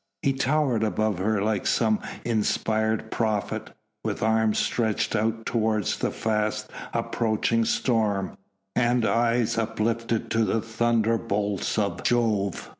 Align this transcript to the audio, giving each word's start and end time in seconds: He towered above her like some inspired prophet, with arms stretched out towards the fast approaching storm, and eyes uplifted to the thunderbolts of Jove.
He 0.23 0.33
towered 0.33 0.83
above 0.83 1.19
her 1.19 1.43
like 1.43 1.67
some 1.67 1.99
inspired 2.25 3.11
prophet, 3.11 3.69
with 4.03 4.23
arms 4.23 4.57
stretched 4.57 5.15
out 5.15 5.45
towards 5.45 5.99
the 5.99 6.09
fast 6.09 6.71
approaching 6.91 7.65
storm, 7.65 8.35
and 8.75 9.05
eyes 9.05 9.59
uplifted 9.59 10.31
to 10.31 10.43
the 10.43 10.59
thunderbolts 10.59 11.77
of 11.77 12.01
Jove. 12.01 12.69